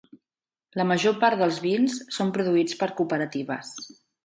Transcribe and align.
La 0.79 0.85
major 0.91 1.13
part 1.25 1.41
dels 1.43 1.59
vins 1.67 1.99
són 2.17 2.33
produïts 2.39 2.81
per 2.83 2.91
cooperatives. 3.03 3.79